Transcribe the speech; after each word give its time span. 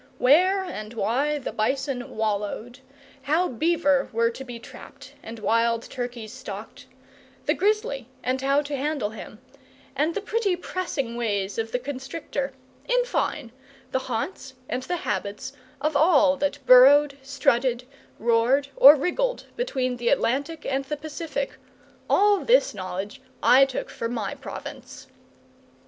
Where 0.17 0.63
and 0.63 0.95
why 0.95 1.37
the 1.37 1.51
bison 1.51 2.17
"wallowed"; 2.17 2.79
how 3.21 3.47
beaver 3.47 4.09
were 4.11 4.31
to 4.31 4.43
be 4.43 4.57
trapped 4.57 5.13
and 5.21 5.37
wild 5.37 5.83
turkeys 5.83 6.33
stalked; 6.33 6.87
the 7.45 7.53
grizzly 7.53 8.07
and 8.23 8.41
how 8.41 8.63
to 8.63 8.75
handle 8.75 9.11
him, 9.11 9.37
and 9.95 10.15
the 10.15 10.19
pretty 10.21 10.55
pressing 10.55 11.17
ways 11.17 11.59
of 11.59 11.71
the 11.71 11.77
constrictor, 11.77 12.51
in 12.89 13.05
fine, 13.05 13.51
the 13.91 13.99
haunts 14.09 14.55
and 14.67 14.81
the 14.81 14.97
habits 15.05 15.53
of 15.79 15.95
all 15.95 16.35
that 16.35 16.65
burrowed, 16.65 17.15
strutted, 17.21 17.87
roared, 18.17 18.69
or 18.75 18.95
wriggled 18.95 19.45
between 19.55 19.97
the 19.97 20.09
Atlantic 20.09 20.65
and 20.65 20.83
the 20.85 20.97
Pacific, 20.97 21.59
all 22.09 22.39
this 22.39 22.73
knowledge 22.73 23.21
I 23.43 23.65
took 23.65 23.91
for 23.91 24.09
my 24.09 24.33
province. 24.33 25.05